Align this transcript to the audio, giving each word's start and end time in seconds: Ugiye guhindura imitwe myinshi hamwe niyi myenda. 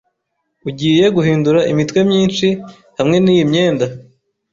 Ugiye 0.67 1.05
guhindura 1.15 1.59
imitwe 1.71 1.99
myinshi 2.09 2.47
hamwe 2.97 3.17
niyi 3.23 3.43
myenda. 3.49 3.85